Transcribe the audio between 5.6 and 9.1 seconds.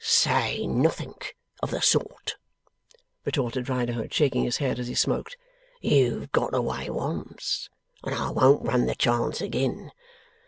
'You've got away once, and I won't run the